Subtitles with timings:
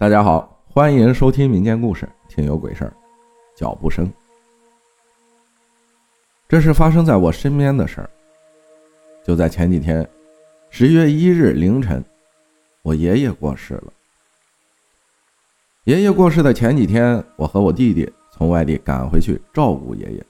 [0.00, 2.92] 大家好，欢迎收听民间故事《听有鬼事儿》，
[3.54, 4.10] 脚步声。
[6.48, 8.08] 这是发生在我身边的事儿。
[9.22, 10.08] 就在前几天，
[10.70, 12.02] 十月一日凌晨，
[12.80, 13.92] 我爷爷过世了。
[15.84, 20.26] 爷爷过世的前几天，我和我弟弟从外地赶回去照顾爷爷。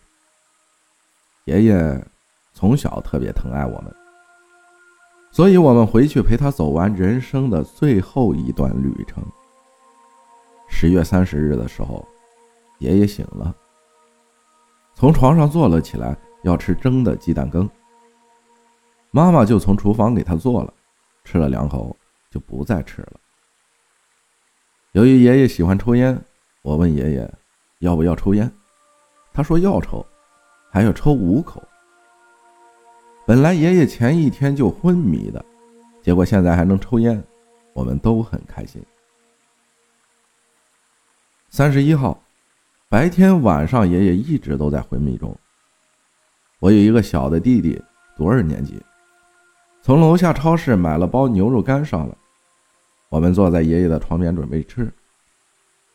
[1.45, 2.05] 爷爷
[2.53, 3.95] 从小特别疼爱我们，
[5.31, 9.23] 所以我们回去陪他走完人生的最后一段旅程。
[10.81, 12.03] 十月三十日的时候，
[12.79, 13.55] 爷爷醒了，
[14.95, 17.69] 从床上坐了起来，要吃蒸的鸡蛋羹。
[19.11, 20.73] 妈妈就从厨房给他做了，
[21.23, 21.95] 吃了两口
[22.31, 23.21] 就不再吃了。
[24.93, 26.19] 由于爷爷喜欢抽烟，
[26.63, 27.31] 我问爷爷
[27.81, 28.51] 要不要抽烟，
[29.35, 30.03] 他说要抽，
[30.73, 31.63] 还要抽五口。
[33.27, 35.45] 本来爷爷前一天就昏迷的，
[36.01, 37.23] 结果现在还能抽烟，
[37.75, 38.83] 我们都很开心。
[41.53, 42.23] 三十一号，
[42.89, 45.37] 白天晚上，爷爷一直都在昏迷中。
[46.61, 47.83] 我有一个小的弟弟，
[48.17, 48.81] 读二年级，
[49.83, 52.15] 从楼下超市买了包牛肉干上来。
[53.09, 54.89] 我们坐在爷爷的床边准备吃，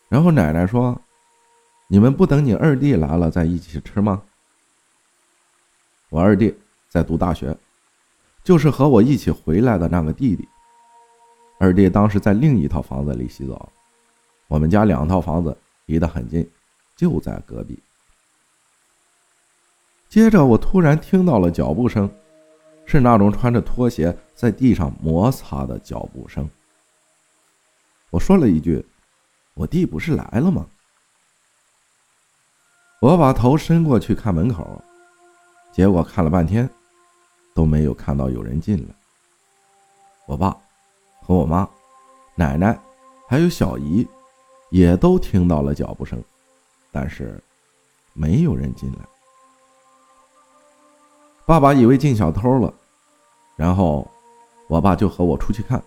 [0.09, 1.01] 然后奶奶说
[1.87, 4.21] ：“你们不等你二弟来了再一起吃吗？”
[6.11, 6.53] 我二弟
[6.89, 7.55] 在读大学，
[8.43, 10.45] 就是和我一起回来的那个弟弟。
[11.61, 13.71] 二弟当时在另一套房子里洗澡。
[14.47, 16.47] 我们家两套房子离得很近，
[16.95, 17.79] 就在隔壁。
[20.07, 22.09] 接着，我突然听到了脚步声，
[22.85, 26.49] 是那种穿着拖鞋在地上摩擦的脚步声。
[28.11, 28.85] 我说了一句
[29.55, 30.65] ：“我弟不是来了吗？”
[33.01, 34.81] 我把头伸过去看门口，
[35.73, 36.69] 结果看了半天，
[37.53, 38.95] 都没有看到有人进来。
[40.27, 40.55] 我爸
[41.21, 41.67] 和我妈、
[42.35, 42.79] 奶奶
[43.27, 44.07] 还有小姨。
[44.75, 46.21] 也都听到了脚步声，
[46.91, 47.41] 但是
[48.11, 48.99] 没有人进来。
[51.45, 52.73] 爸爸以为进小偷了，
[53.55, 54.05] 然后
[54.67, 55.81] 我爸就和我出去看，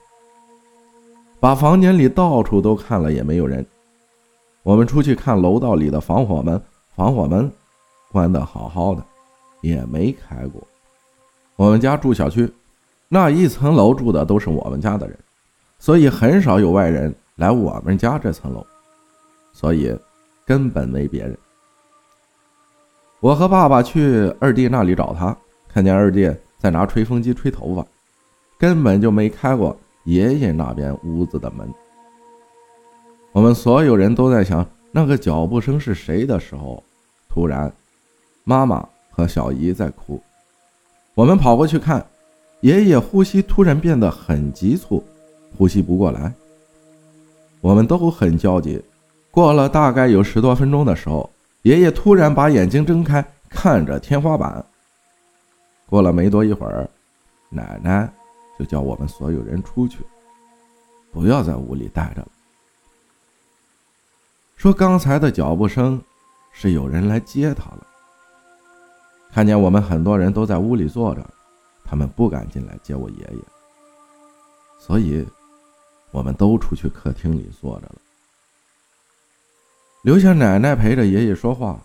[1.39, 3.63] 把房间里到处都看了，也没有人。
[4.63, 6.59] 我们出去看楼道里的防火门，
[6.97, 7.53] 防火门
[8.11, 9.05] 关得好好的，
[9.61, 10.67] 也没开过。
[11.57, 12.51] 我们家住小区，
[13.07, 15.19] 那一层楼住的都是我们家的人，
[15.79, 17.15] 所以很少有外人。
[17.37, 18.67] 来我们家这层楼，
[19.59, 19.93] 所以
[20.47, 21.37] 根本没别人。
[23.19, 25.37] 我和爸爸去二弟那里找他，
[25.67, 27.85] 看见二弟在拿吹风机吹头发，
[28.57, 31.69] 根本就没开过爷爷那边屋子的门。
[33.33, 36.81] 我们所有人都在想那个脚步声是谁的时候，
[37.29, 37.73] 突然，
[38.45, 40.23] 妈妈和小姨在哭。
[41.17, 42.07] 我们跑过去看，
[42.61, 45.03] 爷爷呼吸突然变得很急促，
[45.57, 46.33] 呼吸不过来。
[47.61, 48.81] 我们都很焦急。
[49.31, 51.31] 过了大概有十多分钟的时候，
[51.63, 54.65] 爷爷突然把眼睛睁开，看着天花板。
[55.87, 56.89] 过了没多一会儿，
[57.49, 58.11] 奶奶
[58.59, 59.99] 就叫我们所有人出去，
[61.13, 62.29] 不要在屋里待着了。
[64.57, 66.01] 说刚才的脚步声
[66.53, 67.87] 是有人来接他了。
[69.31, 71.25] 看见我们很多人都在屋里坐着，
[71.85, 73.43] 他们不敢进来接我爷爷，
[74.79, 75.27] 所以。
[76.11, 77.97] 我们都出去客厅里坐着了，
[80.03, 81.81] 留下奶奶陪着爷爷说话。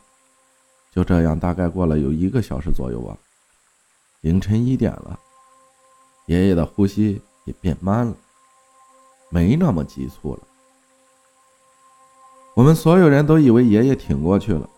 [0.94, 3.18] 就这样，大概过了有一个小时左右吧。
[4.22, 5.20] 凌晨一点了，
[6.28, 8.16] 爷爷的呼吸也变慢了，
[9.30, 10.42] 没那么急促了。
[12.54, 14.70] 我们所有人都以为爷爷挺过去了，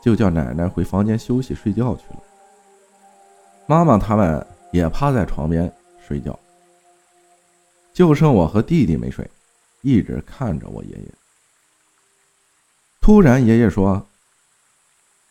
[0.00, 2.22] 就叫奶奶回房间休息睡觉去了。
[3.66, 5.70] 妈妈他们也趴在床边
[6.06, 6.38] 睡觉。
[7.92, 9.28] 就剩我和弟弟没睡，
[9.82, 11.08] 一直看着我爷爷。
[13.06, 14.04] 突然，爷爷说：“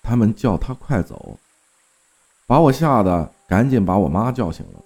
[0.02, 1.38] 他们叫他快走。”
[2.48, 4.82] 把我吓得赶紧把我妈叫醒了。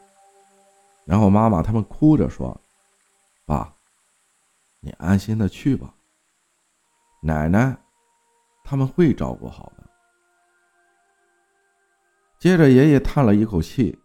[1.05, 2.59] 然后妈妈他们哭着说
[3.45, 3.75] ：“爸，
[4.79, 5.93] 你安心的去吧，
[7.21, 7.77] 奶奶
[8.63, 9.87] 他们会照顾好的。”
[12.41, 13.99] 接着，爷爷叹了一口气，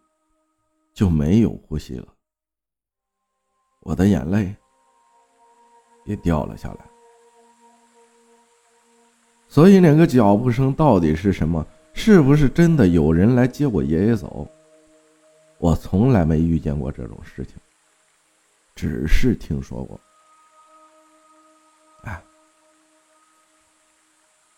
[0.93, 2.15] 就没有呼吸了。
[3.81, 4.55] 我的眼泪
[6.05, 6.94] 也掉了下来。
[9.55, 11.65] 所以，那个脚步声到底是什么？
[11.93, 14.49] 是不是真的有人来接我爷爷走？
[15.59, 17.55] 我从来没遇见过这种事情，
[18.75, 20.01] 只是听说过。
[22.03, 22.21] 哎，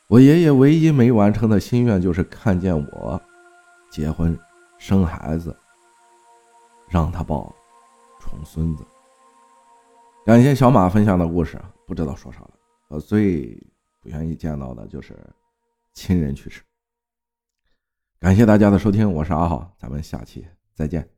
[0.07, 3.21] 我爷爷唯一没完成的心愿就是看见我
[3.91, 4.35] 结婚、
[4.79, 5.55] 生孩子，
[6.89, 7.55] 让他抱
[8.19, 8.83] 重孙子。
[10.25, 11.61] 感谢小马分享的故事。
[11.87, 12.51] 不知道说啥了。
[12.89, 13.63] 我最
[14.07, 15.19] 不愿意见到的就是
[15.93, 16.63] 亲人去世。
[18.21, 21.16] 感谢大家的收听，我是阿浩，咱们下期再见。